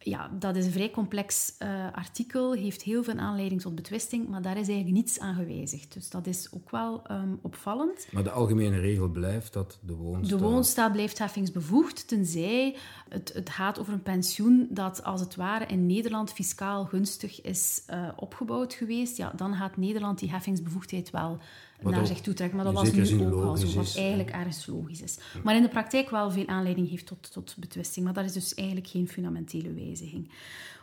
Ja, 0.00 0.30
dat 0.38 0.56
is 0.56 0.66
een 0.66 0.72
vrij 0.72 0.90
complex 0.90 1.54
uh, 1.62 1.92
artikel, 1.92 2.52
heeft 2.52 2.82
heel 2.82 3.02
veel 3.02 3.16
aanleiding 3.16 3.60
tot 3.60 3.74
betwisting, 3.74 4.28
maar 4.28 4.42
daar 4.42 4.56
is 4.56 4.68
eigenlijk 4.68 4.96
niets 4.96 5.20
aan 5.20 5.34
gewijzigd. 5.34 5.92
Dus 5.92 6.10
dat 6.10 6.26
is 6.26 6.48
ook 6.52 6.70
wel 6.70 7.02
um, 7.10 7.38
opvallend. 7.42 8.06
Maar 8.12 8.22
de 8.22 8.30
algemene 8.30 8.78
regel 8.80 9.08
blijft 9.08 9.52
dat 9.52 9.78
de 9.82 9.94
woonstaat... 9.94 10.38
De 10.38 10.44
woonstaat 10.44 10.92
blijft 10.92 11.18
heffingsbevoegd, 11.18 12.08
tenzij 12.08 12.76
het, 13.08 13.32
het 13.34 13.50
gaat 13.50 13.78
over 13.78 13.92
een 13.92 14.02
pensioen 14.02 14.66
dat 14.70 15.04
als 15.04 15.20
het 15.20 15.36
ware 15.36 15.66
in 15.66 15.86
Nederland 15.86 16.32
fiscaal 16.32 16.84
gunstig 16.84 17.40
is 17.42 17.82
uh, 17.90 18.08
opgebouwd 18.16 18.74
geweest. 18.74 19.16
Ja, 19.16 19.32
dan 19.36 19.54
gaat 19.54 19.76
Nederland 19.76 20.18
die 20.18 20.30
heffingsbevoegdheid 20.30 21.10
wel 21.10 21.38
naar 21.80 22.06
zich 22.06 22.20
toe 22.20 22.34
trekken. 22.34 22.56
Maar 22.56 22.66
dat 22.72 22.74
was 22.74 22.92
nu 22.92 23.26
ook 23.26 23.44
al 23.44 23.56
zo, 23.56 23.74
wat 23.74 23.84
is, 23.84 23.96
eigenlijk 23.96 24.30
ergens 24.30 24.66
logisch 24.66 25.02
is. 25.02 25.18
Maar 25.42 25.56
in 25.56 25.62
de 25.62 25.68
praktijk 25.68 26.10
wel 26.10 26.30
veel 26.30 26.46
aanleiding 26.46 26.90
heeft 26.90 27.06
tot, 27.06 27.32
tot 27.32 27.56
betwisting. 27.58 28.04
Maar 28.04 28.14
dat 28.14 28.24
is 28.24 28.32
dus 28.32 28.54
eigenlijk 28.54 28.88
geen 28.88 29.08
fundamentele 29.08 29.72
wijziging. 29.72 30.30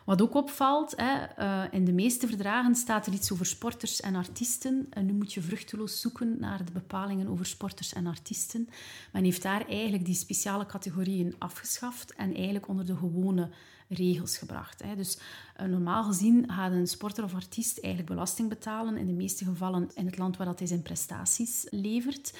Wat 0.06 0.22
ook 0.22 0.36
opvalt, 0.36 0.94
hè, 0.96 1.26
uh, 1.40 1.64
in 1.72 1.86
de 1.86 1.92
meeste 1.92 2.28
verdragen 2.28 2.76
staat 2.76 3.06
er 3.06 3.14
iets 3.14 3.32
over 3.32 3.46
sporters 3.46 4.02
en 4.02 4.16
artiesten. 4.16 4.88
En 4.90 5.06
nu 5.06 5.14
moet 5.14 5.34
je 5.34 5.42
vruchteloos 5.42 6.02
zoeken 6.02 6.40
naar 6.40 6.66
de 6.66 6.72
bepalingen 6.72 7.28
over 7.28 7.46
sporters 7.46 7.94
en 7.94 8.08
artiesten. 8.08 8.70
Men 9.12 9.24
heeft 9.24 9.42
daar 9.42 9.68
eigenlijk 9.68 10.06
die 10.06 10.16
speciale 10.16 10.66
categorieën 10.66 11.36
afgeschaft 11.38 12.14
en 12.14 12.34
eigenlijk 12.36 12.68
onder 12.68 12.86
de 12.86 12.96
gewone 12.96 13.50
regels 13.88 14.38
gebracht. 14.38 14.84
Hè. 14.84 14.96
Dus 14.96 15.20
uh, 15.62 15.68
normaal 15.68 16.04
gezien 16.04 16.52
gaat 16.52 16.72
een 16.72 16.88
sporter 16.88 17.24
of 17.24 17.34
artiest 17.34 17.78
eigenlijk 17.78 18.14
belasting 18.14 18.50
betalen, 18.50 18.98
in 18.98 19.06
de 19.06 19.14
meeste 19.14 19.46
gevallen 19.46 19.90
in 19.96 20.06
het 20.06 20.18
land 20.18 20.38
waar 20.38 20.48
dat 20.48 20.60
hij 20.60 20.68
zijn 20.68 20.82
prestaties 20.82 21.68
levert. 21.70 22.34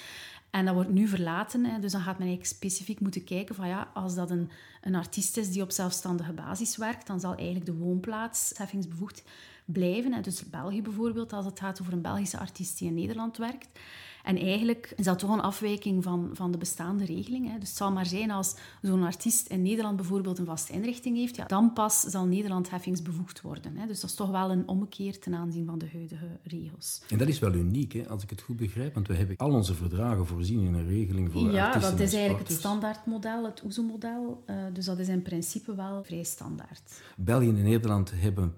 En 0.50 0.66
dat 0.66 0.74
wordt 0.74 0.90
nu 0.90 1.08
verlaten, 1.08 1.66
hè. 1.66 1.80
dus 1.80 1.92
dan 1.92 2.02
gaat 2.02 2.18
men 2.18 2.28
eigenlijk 2.28 2.56
specifiek 2.56 3.00
moeten 3.00 3.24
kijken 3.24 3.56
van 3.56 3.68
ja, 3.68 3.92
als 3.94 4.16
dat 4.16 4.30
een, 4.30 4.50
een 4.82 4.96
artiest 4.96 5.38
is 5.38 5.52
die 5.52 5.62
op 5.62 5.72
zelfstandige 5.72 6.34
basis 6.34 6.78
werkt, 6.78 7.08
dan 7.08 7.20
zal 7.20 7.36
eigenlijk 7.36 7.66
de 7.66 7.74
woonplaats 7.74 8.54
heffingsbevoegd 8.56 9.24
blijven. 9.66 10.14
Hè. 10.14 10.22
Dus 10.22 10.50
België 10.50 10.82
bijvoorbeeld, 10.82 11.34
als 11.34 11.46
het 11.46 11.60
gaat 11.60 11.82
over 11.82 11.94
een 11.94 12.02
Belgische 12.02 12.40
artiest 12.40 12.78
die 12.78 12.88
in 12.88 12.94
Nederland 12.94 13.38
werkt. 13.38 13.80
En 14.26 14.38
eigenlijk 14.38 14.94
is 14.96 15.06
dat 15.06 15.20
toch 15.20 15.30
een 15.30 15.42
afwijking 15.42 16.04
van, 16.04 16.30
van 16.34 16.52
de 16.52 16.58
bestaande 16.58 17.06
regeling. 17.06 17.52
Hè. 17.52 17.60
Dus 17.60 17.70
het 17.70 17.78
zal 17.78 17.92
maar 17.92 18.06
zijn 18.06 18.32
als 18.32 18.56
zo'n 18.82 19.04
artiest 19.04 19.48
in 19.48 19.62
Nederland 19.62 19.96
bijvoorbeeld 19.96 20.38
een 20.38 20.46
vaste 20.46 20.74
inrichting 20.74 21.18
heeft, 21.18 21.36
ja, 21.36 21.46
dan 21.46 21.74
pas 21.74 22.00
zal 22.02 22.26
Nederland 22.26 22.70
heffingsbevoegd 22.70 23.42
worden. 23.42 23.76
Hè. 23.76 23.88
Dus 23.88 24.00
dat 24.00 24.10
is 24.10 24.16
toch 24.16 24.30
wel 24.32 24.52
een 24.52 24.68
ommekeer 24.68 25.20
ten 25.20 25.36
aanzien 25.36 25.66
van 25.66 25.78
de 25.78 25.90
huidige 25.94 26.40
regels. 26.44 27.02
En 27.10 27.18
dat 27.18 27.28
is 27.28 27.40
wel 27.40 27.54
uniek, 27.54 27.94
hè, 27.94 28.08
als 28.10 28.24
ik 28.24 28.30
het 28.30 28.42
goed 28.42 28.58
begrijp, 28.58 28.94
want 28.94 29.08
we 29.08 29.16
hebben 29.16 29.38
al 29.38 29.52
onze 29.52 29.76
verdragen 29.76 30.26
voorzien 30.26 30.66
in 30.66 30.74
een 30.74 30.88
regeling 30.88 31.32
voor 31.32 31.52
Ja, 31.52 31.66
artiesten 31.66 31.92
dat 31.92 32.00
en 32.00 32.06
is 32.06 32.14
eigenlijk 32.14 32.48
het 32.48 32.58
standaardmodel, 32.58 33.46
het 33.46 33.64
OESO-model. 33.64 34.44
Eh, 34.46 34.56
dus 34.74 34.86
dat 34.86 35.00
is 35.00 35.08
in 35.08 35.22
principe 35.22 35.76
wel 35.76 36.04
vrij 36.04 36.24
standaard. 36.24 37.02
België 37.18 37.48
en 37.48 37.64
Nederland 37.64 38.12
hebben 38.16 38.54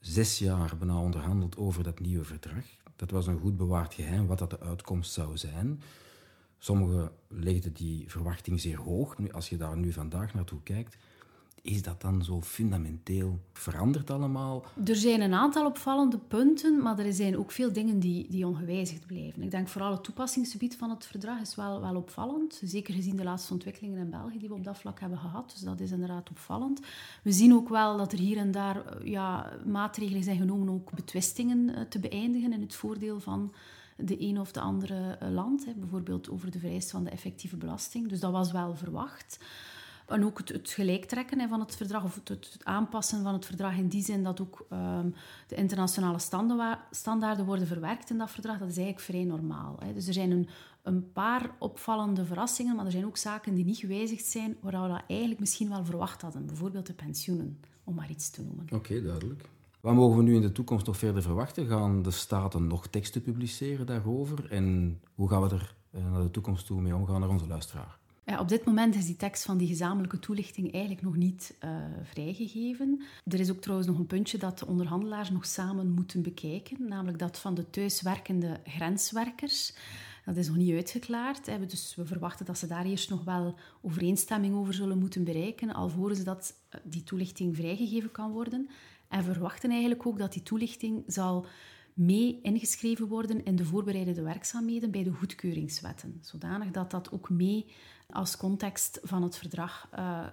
zes 0.00 0.38
jaar 0.38 0.76
bijna 0.78 0.98
onderhandeld 0.98 1.56
over 1.56 1.82
dat 1.82 2.00
nieuwe 2.00 2.24
verdrag. 2.24 2.64
Dat 3.00 3.10
was 3.10 3.26
een 3.26 3.40
goed 3.40 3.56
bewaard 3.56 3.94
geheim 3.94 4.26
wat 4.26 4.38
dat 4.38 4.50
de 4.50 4.60
uitkomst 4.60 5.12
zou 5.12 5.36
zijn. 5.36 5.82
Sommigen 6.58 7.12
legden 7.28 7.72
die 7.72 8.10
verwachting 8.10 8.60
zeer 8.60 8.78
hoog. 8.78 9.16
Als 9.32 9.48
je 9.48 9.56
daar 9.56 9.76
nu 9.76 9.92
vandaag 9.92 10.34
naartoe 10.34 10.62
kijkt, 10.62 10.96
is 11.62 11.82
dat 11.82 12.00
dan 12.00 12.24
zo 12.24 12.40
fundamenteel 12.42 13.40
veranderd 13.52 14.10
allemaal? 14.10 14.64
Er 14.84 14.96
zijn 14.96 15.20
een 15.20 15.34
aantal 15.34 15.66
opvallende 15.66 16.18
punten, 16.18 16.82
maar 16.82 16.98
er 16.98 17.12
zijn 17.12 17.38
ook 17.38 17.50
veel 17.50 17.72
dingen 17.72 17.98
die, 17.98 18.26
die 18.30 18.46
ongewijzigd 18.46 19.06
blijven. 19.06 19.42
Ik 19.42 19.50
denk 19.50 19.68
vooral 19.68 19.92
het 19.92 20.04
toepassingsgebied 20.04 20.76
van 20.76 20.90
het 20.90 21.06
verdrag 21.06 21.40
is 21.40 21.54
wel, 21.54 21.80
wel 21.80 21.96
opvallend. 21.96 22.60
Zeker 22.64 22.94
gezien 22.94 23.16
de 23.16 23.24
laatste 23.24 23.52
ontwikkelingen 23.52 23.98
in 23.98 24.10
België 24.10 24.38
die 24.38 24.48
we 24.48 24.54
op 24.54 24.64
dat 24.64 24.78
vlak 24.78 25.00
hebben 25.00 25.18
gehad. 25.18 25.50
Dus 25.50 25.60
dat 25.60 25.80
is 25.80 25.90
inderdaad 25.90 26.30
opvallend. 26.30 26.80
We 27.22 27.32
zien 27.32 27.54
ook 27.54 27.68
wel 27.68 27.96
dat 27.96 28.12
er 28.12 28.18
hier 28.18 28.36
en 28.36 28.50
daar 28.50 28.86
eh, 28.86 29.06
ja, 29.06 29.52
maatregelen 29.66 30.22
zijn 30.22 30.38
genomen 30.38 30.68
om 30.68 30.74
ook 30.74 30.92
betwistingen 30.94 31.74
eh, 31.74 31.82
te 31.82 31.98
beëindigen 31.98 32.52
in 32.52 32.60
het 32.60 32.74
voordeel 32.74 33.20
van 33.20 33.52
de 33.96 34.22
een 34.22 34.40
of 34.40 34.52
de 34.52 34.60
andere 34.60 35.16
eh, 35.20 35.30
land. 35.30 35.64
Hè. 35.64 35.72
Bijvoorbeeld 35.76 36.30
over 36.30 36.50
de 36.50 36.58
vereisten 36.58 36.92
van 36.92 37.04
de 37.04 37.10
effectieve 37.10 37.56
belasting. 37.56 38.08
Dus 38.08 38.20
dat 38.20 38.32
was 38.32 38.52
wel 38.52 38.76
verwacht. 38.76 39.38
En 40.10 40.24
ook 40.24 40.38
het, 40.38 40.48
het 40.48 40.74
van 41.48 41.60
het 41.60 41.76
verdrag, 41.76 42.04
of 42.04 42.20
het, 42.24 42.56
aanpassen 42.62 43.22
van 43.22 43.32
het 43.32 43.46
verdrag 43.46 43.76
in 43.76 43.88
die 43.88 44.04
zin 44.04 44.22
dat 44.22 44.40
ook 44.40 44.66
ehm, 44.68 45.10
de 45.46 45.54
internationale 45.54 46.18
standaarden, 46.18 46.84
standaarden 46.90 47.46
worden 47.46 47.66
verwerkt 47.66 48.10
in 48.10 48.18
dat 48.18 48.30
verdrag, 48.30 48.58
dat 48.58 48.68
is 48.68 48.76
eigenlijk 48.76 49.06
vrij 49.06 49.24
normaal. 49.24 49.76
Hè. 49.78 49.92
Dus 49.92 50.06
er 50.06 50.12
zijn 50.12 50.30
een, 50.30 50.48
een 50.82 51.12
paar 51.12 51.50
opvallende 51.58 52.24
verrassingen, 52.24 52.76
maar 52.76 52.84
er 52.84 52.90
zijn 52.90 53.06
ook 53.06 53.16
zaken 53.16 53.54
die 53.54 53.64
niet 53.64 53.78
gewijzigd 53.78 54.24
zijn, 54.24 54.56
waar 54.60 54.82
we 54.82 54.88
dat 54.88 55.02
eigenlijk 55.06 55.40
misschien 55.40 55.68
wel 55.68 55.84
verwacht 55.84 56.22
hadden. 56.22 56.46
Bijvoorbeeld 56.46 56.86
de 56.86 56.92
pensioenen, 56.92 57.60
om 57.84 57.94
maar 57.94 58.10
iets 58.10 58.30
te 58.30 58.42
noemen. 58.42 58.66
Oké, 58.72 59.02
duidelijk. 59.02 59.48
Wat 59.80 59.94
mogen 59.94 60.16
we 60.16 60.22
nu 60.22 60.34
in 60.34 60.40
de 60.40 60.52
toekomst 60.52 60.86
nog 60.86 60.96
verder 60.96 61.22
verwachten? 61.22 61.66
Gaan 61.66 62.02
de 62.02 62.10
staten 62.10 62.66
nog 62.66 62.86
teksten 62.86 63.22
publiceren 63.22 63.86
daarover? 63.86 64.50
En 64.50 64.98
hoe 65.14 65.28
gaan 65.28 65.42
we 65.42 65.48
er 65.48 65.74
eh, 65.90 66.12
naar 66.12 66.22
de 66.22 66.30
toekomst 66.30 66.66
toe 66.66 66.80
mee 66.80 66.94
omgaan 66.94 67.20
naar 67.20 67.28
onze 67.28 67.46
luisteraar? 67.46 67.98
Ja, 68.24 68.40
op 68.40 68.48
dit 68.48 68.64
moment 68.64 68.94
is 68.94 69.06
die 69.06 69.16
tekst 69.16 69.44
van 69.44 69.58
die 69.58 69.68
gezamenlijke 69.68 70.18
toelichting 70.18 70.72
eigenlijk 70.72 71.02
nog 71.02 71.16
niet 71.16 71.56
uh, 71.64 71.70
vrijgegeven. 72.02 73.02
Er 73.24 73.40
is 73.40 73.50
ook 73.50 73.60
trouwens 73.60 73.88
nog 73.88 73.98
een 73.98 74.06
puntje 74.06 74.38
dat 74.38 74.58
de 74.58 74.66
onderhandelaars 74.66 75.30
nog 75.30 75.46
samen 75.46 75.90
moeten 75.90 76.22
bekijken, 76.22 76.88
namelijk 76.88 77.18
dat 77.18 77.38
van 77.38 77.54
de 77.54 77.70
thuiswerkende 77.70 78.60
grenswerkers. 78.64 79.74
Dat 80.24 80.36
is 80.36 80.46
nog 80.46 80.56
niet 80.56 80.74
uitgeklaard. 80.74 81.44
Dus 81.70 81.94
we 81.96 82.06
verwachten 82.06 82.46
dat 82.46 82.58
ze 82.58 82.66
daar 82.66 82.84
eerst 82.84 83.10
nog 83.10 83.24
wel 83.24 83.54
overeenstemming 83.82 84.54
over 84.54 84.74
zullen 84.74 84.98
moeten 84.98 85.24
bereiken, 85.24 85.72
alvorens 85.74 86.24
dat 86.24 86.54
eh, 86.68 86.80
die 86.84 87.02
toelichting 87.02 87.56
vrijgegeven 87.56 88.10
kan 88.10 88.32
worden. 88.32 88.68
En 89.08 89.24
verwachten 89.24 89.70
eigenlijk 89.70 90.06
ook 90.06 90.18
dat 90.18 90.32
die 90.32 90.42
toelichting 90.42 91.04
zal 91.06 91.46
mee 91.94 92.38
ingeschreven 92.42 93.06
worden 93.06 93.44
in 93.44 93.56
de 93.56 93.64
voorbereidende 93.64 94.22
werkzaamheden 94.22 94.90
bij 94.90 95.02
de 95.02 95.12
goedkeuringswetten, 95.12 96.18
zodanig 96.20 96.70
dat 96.70 96.90
dat 96.90 97.12
ook 97.12 97.30
mee 97.30 97.66
als 98.12 98.36
context 98.36 99.00
van 99.02 99.22
het 99.22 99.36
verdrag 99.36 99.88
uh, 99.98 100.26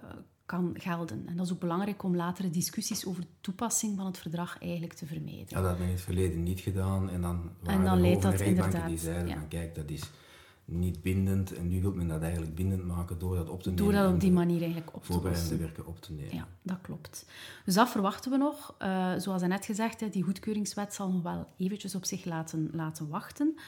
kan 0.46 0.74
gelden. 0.78 1.22
En 1.26 1.36
dat 1.36 1.46
is 1.46 1.52
ook 1.52 1.60
belangrijk 1.60 2.02
om 2.02 2.16
latere 2.16 2.50
discussies 2.50 3.06
over 3.06 3.20
de 3.20 3.28
toepassing 3.40 3.96
van 3.96 4.06
het 4.06 4.18
verdrag 4.18 4.58
eigenlijk 4.60 4.92
te 4.92 5.06
vermijden. 5.06 5.46
Ja, 5.48 5.60
dat 5.60 5.64
hebben 5.64 5.78
we 5.78 5.84
in 5.84 5.96
het 5.96 6.00
verleden 6.00 6.42
niet 6.42 6.60
gedaan. 6.60 7.10
En 7.10 7.20
dan 7.20 7.50
waren 7.60 7.80
en 7.80 7.86
dan 7.86 8.00
leidt 8.00 8.22
dat 8.22 8.40
inderdaad, 8.40 8.88
die 8.88 8.98
zeiden 8.98 9.28
ja. 9.28 9.34
van 9.34 9.48
kijk, 9.48 9.74
dat 9.74 9.90
is 9.90 10.10
niet 10.64 11.02
bindend. 11.02 11.54
En 11.54 11.68
nu 11.68 11.80
wil 11.80 11.92
men 11.92 12.08
dat 12.08 12.22
eigenlijk 12.22 12.54
bindend 12.54 12.84
maken 12.84 13.18
door 13.18 13.36
dat 13.36 13.48
op 13.48 13.62
te 13.62 13.70
nemen. 13.70 13.84
Door 13.84 13.92
dat 13.92 14.12
op 14.12 14.20
die 14.20 14.32
manier 14.32 14.60
eigenlijk 14.60 14.94
op 14.94 15.00
te 15.00 15.12
Voorbereidende 15.12 15.50
lossen. 15.50 15.66
werken 15.66 15.86
op 15.86 16.00
te 16.00 16.12
nemen. 16.12 16.34
Ja, 16.34 16.48
dat 16.62 16.78
klopt. 16.82 17.26
Dus 17.64 17.74
dat 17.74 17.88
verwachten 17.88 18.30
we 18.30 18.36
nog. 18.36 18.74
Uh, 18.82 19.12
zoals 19.18 19.42
net 19.42 19.64
gezegd, 19.64 20.12
die 20.12 20.22
goedkeuringswet 20.22 20.94
zal 20.94 21.10
nog 21.10 21.22
wel 21.22 21.48
eventjes 21.56 21.94
op 21.94 22.04
zich 22.04 22.24
laten, 22.24 22.70
laten 22.72 23.08
wachten. 23.08 23.58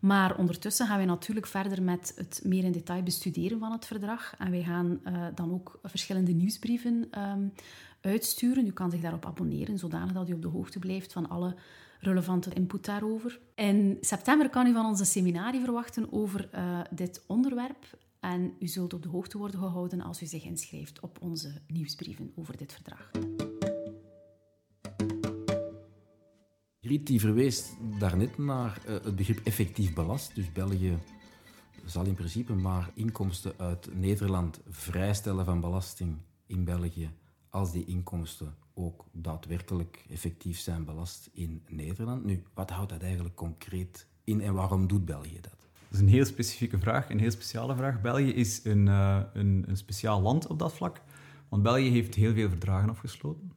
Maar 0.00 0.36
ondertussen 0.36 0.86
gaan 0.86 0.96
wij 0.96 1.06
natuurlijk 1.06 1.46
verder 1.46 1.82
met 1.82 2.12
het 2.16 2.40
meer 2.44 2.64
in 2.64 2.72
detail 2.72 3.02
bestuderen 3.02 3.58
van 3.58 3.72
het 3.72 3.86
verdrag. 3.86 4.34
En 4.38 4.50
wij 4.50 4.62
gaan 4.62 5.00
uh, 5.04 5.26
dan 5.34 5.52
ook 5.52 5.78
verschillende 5.82 6.32
nieuwsbrieven 6.32 7.08
um, 7.18 7.52
uitsturen. 8.00 8.66
U 8.66 8.72
kan 8.72 8.90
zich 8.90 9.00
daarop 9.00 9.26
abonneren, 9.26 9.78
zodanig 9.78 10.12
dat 10.12 10.28
u 10.28 10.32
op 10.32 10.42
de 10.42 10.48
hoogte 10.48 10.78
blijft 10.78 11.12
van 11.12 11.28
alle 11.28 11.54
relevante 12.00 12.50
input 12.54 12.84
daarover. 12.84 13.40
In 13.54 13.96
september 14.00 14.50
kan 14.50 14.66
u 14.66 14.72
van 14.72 14.86
ons 14.86 15.00
een 15.00 15.06
seminarie 15.06 15.60
verwachten 15.60 16.12
over 16.12 16.48
uh, 16.54 16.80
dit 16.90 17.24
onderwerp. 17.26 17.98
En 18.20 18.54
u 18.58 18.66
zult 18.66 18.94
op 18.94 19.02
de 19.02 19.08
hoogte 19.08 19.38
worden 19.38 19.60
gehouden 19.60 20.00
als 20.00 20.22
u 20.22 20.26
zich 20.26 20.44
inschrijft 20.44 21.00
op 21.00 21.18
onze 21.20 21.60
nieuwsbrieven 21.66 22.32
over 22.34 22.56
dit 22.56 22.72
verdrag. 22.72 23.10
Die 26.98 27.20
verwees 27.20 27.72
daarnet 27.98 28.38
naar 28.38 28.82
uh, 28.88 28.92
het 28.92 29.16
begrip 29.16 29.40
effectief 29.44 29.94
belast. 29.94 30.34
Dus 30.34 30.52
België 30.52 30.98
zal 31.84 32.04
in 32.04 32.14
principe 32.14 32.54
maar 32.54 32.90
inkomsten 32.94 33.52
uit 33.56 33.94
Nederland 33.94 34.60
vrijstellen 34.68 35.44
van 35.44 35.60
belasting 35.60 36.16
in 36.46 36.64
België 36.64 37.10
als 37.50 37.72
die 37.72 37.84
inkomsten 37.84 38.54
ook 38.74 39.04
daadwerkelijk 39.12 40.04
effectief 40.08 40.58
zijn 40.58 40.84
belast 40.84 41.30
in 41.32 41.62
Nederland. 41.68 42.24
Nu, 42.24 42.42
wat 42.54 42.70
houdt 42.70 42.90
dat 42.90 43.02
eigenlijk 43.02 43.34
concreet 43.34 44.06
in 44.24 44.40
en 44.40 44.54
waarom 44.54 44.86
doet 44.86 45.04
België 45.04 45.40
dat? 45.40 45.58
Dat 45.60 45.92
is 45.92 46.00
een 46.00 46.08
heel 46.08 46.24
specifieke 46.24 46.78
vraag, 46.78 47.10
een 47.10 47.18
heel 47.18 47.30
speciale 47.30 47.76
vraag. 47.76 48.00
België 48.00 48.32
is 48.32 48.64
een, 48.64 48.86
uh, 48.86 49.20
een, 49.32 49.64
een 49.66 49.76
speciaal 49.76 50.20
land 50.20 50.46
op 50.46 50.58
dat 50.58 50.72
vlak, 50.72 51.00
want 51.48 51.62
België 51.62 51.90
heeft 51.90 52.14
heel 52.14 52.32
veel 52.32 52.48
verdragen 52.48 52.90
afgesloten. 52.90 53.52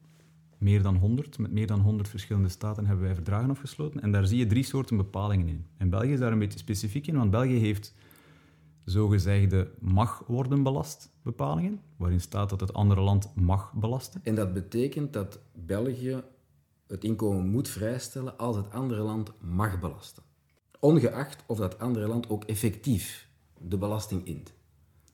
Meer 0.63 0.81
dan 0.81 0.95
100. 0.95 1.37
Met 1.37 1.51
meer 1.51 1.67
dan 1.67 1.79
100 1.79 2.09
verschillende 2.09 2.49
staten 2.49 2.85
hebben 2.85 3.05
wij 3.05 3.15
verdragen 3.15 3.49
afgesloten. 3.49 4.01
En 4.01 4.11
daar 4.11 4.27
zie 4.27 4.37
je 4.37 4.45
drie 4.45 4.63
soorten 4.63 4.97
bepalingen 4.97 5.47
in. 5.47 5.65
En 5.77 5.89
België 5.89 6.11
is 6.11 6.19
daar 6.19 6.31
een 6.31 6.39
beetje 6.39 6.59
specifiek 6.59 7.07
in, 7.07 7.15
want 7.15 7.31
België 7.31 7.57
heeft 7.57 7.95
zogezegde 8.85 9.71
mag 9.79 10.23
worden 10.27 10.63
belast 10.63 11.09
bepalingen, 11.21 11.79
waarin 11.97 12.21
staat 12.21 12.49
dat 12.49 12.59
het 12.59 12.73
andere 12.73 13.01
land 13.01 13.31
mag 13.35 13.73
belasten. 13.73 14.21
En 14.23 14.35
dat 14.35 14.53
betekent 14.53 15.13
dat 15.13 15.39
België 15.53 16.23
het 16.87 17.03
inkomen 17.03 17.47
moet 17.47 17.69
vrijstellen 17.69 18.37
als 18.37 18.55
het 18.55 18.71
andere 18.71 19.01
land 19.01 19.31
mag 19.39 19.79
belasten. 19.79 20.23
Ongeacht 20.79 21.43
of 21.45 21.57
dat 21.57 21.79
andere 21.79 22.07
land 22.07 22.29
ook 22.29 22.43
effectief 22.43 23.29
de 23.57 23.77
belasting 23.77 24.25
int. 24.25 24.53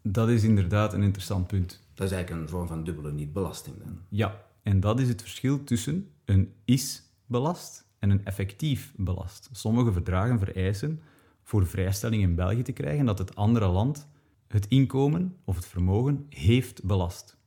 Dat 0.01 0.29
is 0.29 0.43
inderdaad 0.43 0.93
een 0.93 1.03
interessant 1.03 1.47
punt. 1.47 1.87
Dat 1.93 2.07
is 2.07 2.13
eigenlijk 2.13 2.43
een 2.43 2.49
vorm 2.49 2.67
van 2.67 2.83
dubbele 2.83 3.11
niet-belasting 3.11 3.75
dan. 3.83 3.99
Ja, 4.09 4.47
en 4.69 4.79
dat 4.79 4.99
is 4.99 5.07
het 5.07 5.21
verschil 5.21 5.63
tussen 5.63 6.11
een 6.25 6.53
is-belast 6.65 7.87
en 7.99 8.09
een 8.09 8.25
effectief 8.25 8.93
belast. 8.95 9.49
Sommige 9.51 9.91
verdragen 9.91 10.39
vereisen 10.39 11.01
voor 11.43 11.67
vrijstelling 11.67 12.21
in 12.21 12.35
België 12.35 12.61
te 12.61 12.71
krijgen 12.71 13.05
dat 13.05 13.17
het 13.17 13.35
andere 13.35 13.67
land 13.67 14.07
het 14.47 14.67
inkomen 14.67 15.37
of 15.43 15.55
het 15.55 15.65
vermogen 15.65 16.25
heeft 16.29 16.83
belast. 16.83 17.37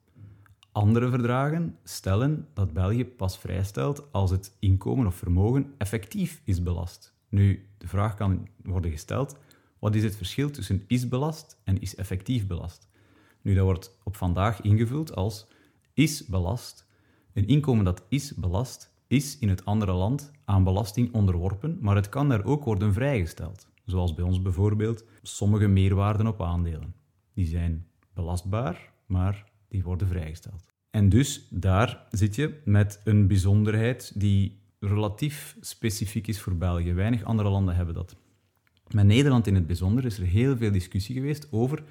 Andere 0.72 1.10
verdragen 1.10 1.78
stellen 1.84 2.48
dat 2.54 2.72
België 2.72 3.04
pas 3.04 3.38
vrijstelt 3.38 4.12
als 4.12 4.30
het 4.30 4.56
inkomen 4.58 5.06
of 5.06 5.14
vermogen 5.14 5.74
effectief 5.78 6.40
is 6.44 6.62
belast. 6.62 7.14
Nu, 7.28 7.66
de 7.78 7.88
vraag 7.88 8.14
kan 8.14 8.48
worden 8.62 8.90
gesteld: 8.90 9.36
wat 9.78 9.94
is 9.94 10.02
het 10.02 10.16
verschil 10.16 10.50
tussen 10.50 10.84
is 10.86 11.08
belast 11.08 11.60
en 11.64 11.80
is 11.80 11.94
effectief 11.94 12.46
belast? 12.46 12.88
Nu, 13.42 13.54
dat 13.54 13.64
wordt 13.64 13.96
op 14.02 14.16
vandaag 14.16 14.60
ingevuld 14.60 15.14
als 15.14 15.46
is 15.94 16.26
belast. 16.26 16.90
Een 17.32 17.46
inkomen 17.46 17.84
dat 17.84 18.04
is 18.08 18.34
belast, 18.34 18.94
is 19.06 19.38
in 19.38 19.48
het 19.48 19.64
andere 19.64 19.92
land 19.92 20.30
aan 20.44 20.64
belasting 20.64 21.14
onderworpen, 21.14 21.78
maar 21.80 21.96
het 21.96 22.08
kan 22.08 22.28
daar 22.28 22.44
ook 22.44 22.64
worden 22.64 22.92
vrijgesteld. 22.92 23.68
Zoals 23.84 24.14
bij 24.14 24.24
ons 24.24 24.42
bijvoorbeeld 24.42 25.04
sommige 25.22 25.66
meerwaarden 25.66 26.26
op 26.26 26.42
aandelen. 26.42 26.94
Die 27.34 27.46
zijn 27.46 27.86
belastbaar, 28.14 28.92
maar 29.06 29.44
die 29.68 29.82
worden 29.82 30.08
vrijgesteld. 30.08 30.72
En 30.90 31.08
dus 31.08 31.46
daar 31.50 32.06
zit 32.10 32.34
je 32.34 32.60
met 32.64 33.00
een 33.04 33.26
bijzonderheid 33.26 34.12
die 34.20 34.60
relatief 34.80 35.56
specifiek 35.60 36.26
is 36.26 36.40
voor 36.40 36.56
België. 36.56 36.92
Weinig 36.92 37.24
andere 37.24 37.48
landen 37.48 37.76
hebben 37.76 37.94
dat. 37.94 38.16
Met 38.94 39.06
Nederland 39.06 39.46
in 39.46 39.54
het 39.54 39.66
bijzonder 39.66 40.04
is 40.04 40.18
er 40.18 40.26
heel 40.26 40.56
veel 40.56 40.72
discussie 40.72 41.14
geweest 41.14 41.48
over 41.50 41.82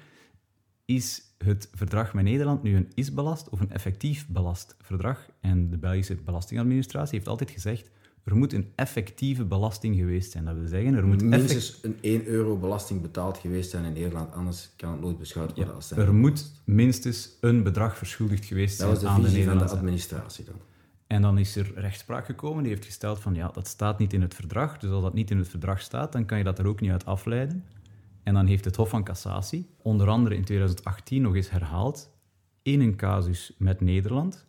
is 0.84 1.22
het 1.38 1.68
verdrag 1.74 2.14
met 2.14 2.24
Nederland 2.24 2.62
nu 2.62 2.76
een 2.76 2.90
is-belast 2.94 3.48
of 3.48 3.60
een 3.60 3.70
effectief 3.70 4.26
belast 4.28 4.76
verdrag? 4.80 5.28
En 5.40 5.70
de 5.70 5.78
Belgische 5.78 6.14
Belastingadministratie 6.14 7.14
heeft 7.14 7.28
altijd 7.28 7.50
gezegd 7.50 7.90
Er 8.24 8.36
moet 8.36 8.52
een 8.52 8.72
effectieve 8.74 9.44
belasting 9.44 9.96
geweest 9.96 10.32
zijn. 10.32 10.44
Dat 10.44 10.54
wil 10.54 10.66
zeggen, 10.66 10.94
er 10.94 11.06
moet 11.06 11.22
minstens 11.22 11.78
een 11.82 11.98
1 12.00 12.26
euro 12.26 12.56
belasting 12.56 13.00
betaald 13.00 13.38
geweest 13.38 13.70
zijn 13.70 13.84
in 13.84 13.92
Nederland, 13.92 14.32
anders 14.32 14.70
kan 14.76 14.92
het 14.92 15.00
nooit 15.00 15.18
beschouwd 15.18 15.56
worden 15.56 15.74
als 15.74 15.88
zijn. 15.88 16.00
Er 16.00 16.14
moet 16.14 16.52
minstens 16.64 17.30
een 17.40 17.62
bedrag 17.62 17.96
verschuldigd 17.96 18.44
geweest 18.44 18.76
zijn 18.76 18.88
aan 18.88 18.98
de 18.98 19.06
aan 19.06 19.22
de 19.22 19.30
Nederlandse 19.30 19.76
administratie 19.76 20.44
dan. 20.44 20.54
En 21.06 21.22
dan 21.22 21.38
is 21.38 21.56
er 21.56 21.72
rechtspraak 21.74 22.26
gekomen, 22.26 22.62
die 22.62 22.72
heeft 22.72 22.84
gesteld 22.84 23.20
van 23.20 23.34
ja, 23.34 23.48
dat 23.48 23.66
staat 23.66 23.98
niet 23.98 24.12
in 24.12 24.22
het 24.22 24.34
verdrag. 24.34 24.78
Dus 24.78 24.90
als 24.90 25.02
dat 25.02 25.14
niet 25.14 25.30
in 25.30 25.38
het 25.38 25.48
verdrag 25.48 25.80
staat, 25.80 26.12
dan 26.12 26.24
kan 26.24 26.38
je 26.38 26.44
dat 26.44 26.58
er 26.58 26.66
ook 26.66 26.80
niet 26.80 26.90
uit 26.90 27.04
afleiden. 27.04 27.64
En 28.22 28.34
dan 28.34 28.46
heeft 28.46 28.64
het 28.64 28.76
Hof 28.76 28.88
van 28.88 29.04
Cassatie, 29.04 29.66
onder 29.82 30.08
andere 30.08 30.34
in 30.34 30.44
2018 30.44 31.22
nog 31.22 31.34
eens 31.34 31.50
herhaald, 31.50 32.10
in 32.62 32.80
een 32.80 32.96
casus 32.96 33.54
met 33.58 33.80
Nederland, 33.80 34.46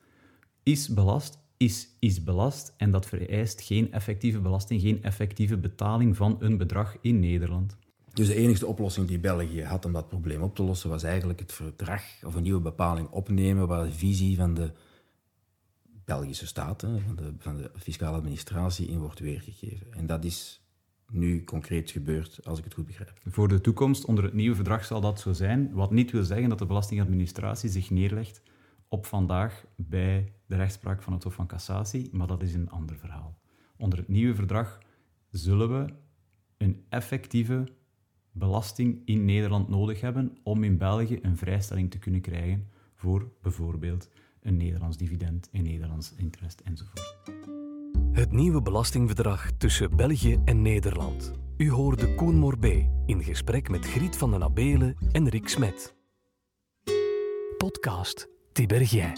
is 0.64 0.88
belast, 0.88 1.40
is, 1.58 1.88
is 2.00 2.24
belast 2.24 2.74
en 2.78 2.92
dat 2.92 3.06
vereist 3.06 3.62
geen 3.62 3.92
effectieve 3.92 4.40
belasting, 4.40 4.82
geen 4.82 5.04
effectieve 5.04 5.58
betaling 5.58 6.16
van 6.16 6.38
een 6.40 6.58
bedrag 6.58 6.98
in 7.02 7.20
Nederland. 7.20 7.78
Dus 8.14 8.28
de 8.28 8.36
enige 8.36 8.66
oplossing 8.66 9.08
die 9.08 9.20
België 9.20 9.64
had 9.64 9.86
om 9.86 9.94
dat 9.94 10.08
probleem 10.08 10.42
op 10.42 10.56
te 10.56 10.64
lossen, 10.64 10.90
was 10.90 11.04
eigenlijk 11.04 11.40
het 11.40 11.54
verdrag 11.54 12.04
of 12.24 12.36
een 12.36 12.44
nieuwe 12.44 12.62
bepaling 12.62 13.10
opnemen 13.10 13.68
waar 13.68 13.86
de 13.86 13.92
visie 13.92 14.38
van 14.38 14.54
de 14.54 14.72
Belgische 16.06 16.48
staat, 16.48 16.82
hè, 16.82 17.00
van, 17.00 17.16
de, 17.16 17.34
van 17.38 17.58
de 17.58 17.72
fiscale 17.76 18.18
administratie, 18.18 18.88
in 18.88 19.00
wordt 19.00 19.20
weergegeven. 19.20 19.94
En 19.94 20.06
dat 20.06 20.26
is 20.26 20.63
nu 21.14 21.44
concreet 21.44 21.92
gebeurd, 21.92 22.40
als 22.46 22.58
ik 22.58 22.64
het 22.64 22.74
goed 22.74 22.86
begrijp. 22.86 23.14
Voor 23.26 23.48
de 23.48 23.62
toekomst, 23.62 24.06
onder 24.06 24.24
het 24.24 24.34
nieuwe 24.34 24.56
verdrag 24.56 24.86
zal 24.86 25.02
dat 25.02 25.20
zo 25.20 25.34
zijn, 25.34 25.72
wat 25.74 25.92
niet 25.92 26.12
wil 26.12 26.24
zeggen 26.24 26.50
dat 26.50 26.60
de 26.60 26.66
belastingadministratie 26.66 27.70
zich 27.70 27.90
neerlegt 27.90 28.42
op 28.88 29.06
vandaag 29.06 29.66
bij 29.76 30.34
de 30.46 30.56
rechtspraak 30.56 31.02
van 31.04 31.14
het 31.14 31.24
Hof 31.24 31.34
van 31.34 31.48
Cassatie, 31.48 32.10
maar 32.12 32.28
dat 32.28 32.42
is 32.42 32.54
een 32.54 32.70
ander 32.70 32.96
verhaal. 32.96 33.38
Onder 33.78 34.00
het 34.00 34.08
nieuwe 34.08 34.36
verdrag 34.36 34.80
zullen 35.30 35.70
we 35.80 35.94
een 36.58 36.86
effectieve 36.90 37.68
belasting 38.32 39.02
in 39.06 39.26
Nederland 39.26 39.70
nodig 39.70 40.02
hebben 40.02 40.38
om 40.44 40.64
in 40.64 40.78
België 40.78 41.20
een 41.22 41.38
vrijstelling 41.38 41.92
te 41.92 42.00
kunnen 42.00 42.22
krijgen 42.22 42.68
voor 42.94 43.32
bijvoorbeeld 43.42 44.10
een 44.42 44.58
Nederlands 44.58 44.98
dividend, 44.98 45.50
een 45.52 45.64
Nederlands 45.64 46.14
interest 46.16 46.60
enzovoort. 46.60 47.63
Het 48.14 48.32
nieuwe 48.32 48.62
belastingverdrag 48.62 49.52
tussen 49.58 49.96
België 49.96 50.42
en 50.46 50.62
Nederland. 50.62 51.34
U 51.58 51.72
hoorde 51.72 52.16
Koen 52.16 52.36
Morbé 52.36 52.90
in 53.06 53.24
gesprek 53.24 53.70
met 53.70 53.86
Griet 53.86 54.18
van 54.18 54.32
den 54.32 54.44
Abelen 54.44 54.98
en 55.12 55.30
Rick 55.30 55.50
Smet. 55.50 55.96
Podcast 57.58 58.28
Tibergien. 58.52 59.12